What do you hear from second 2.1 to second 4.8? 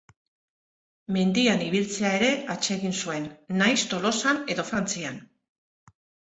ere atsegin zuen, nahiz Tolosan edo